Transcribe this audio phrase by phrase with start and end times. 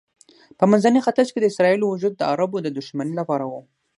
[0.57, 3.53] په منځني ختیځ کې د اسرائیلو وجود د عربو د دښمنۍ لپاره و.